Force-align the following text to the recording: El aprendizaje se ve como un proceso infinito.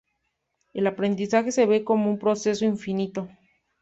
El 0.73 0.87
aprendizaje 0.87 1.51
se 1.51 1.67
ve 1.67 1.83
como 1.83 2.09
un 2.09 2.17
proceso 2.17 2.65
infinito. 2.65 3.27